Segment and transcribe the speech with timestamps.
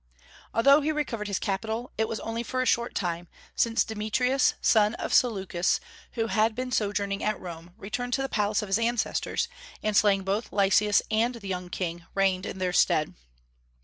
[0.51, 4.95] Although he recovered his capital, it was only for a short time, since Demetrius, son
[4.95, 5.79] of Seleucus,
[6.13, 9.47] who had been sojourning at Rome, returned to the palace of his ancestors,
[9.83, 13.13] and slaying both Lysias and the young king, reigned in their stead.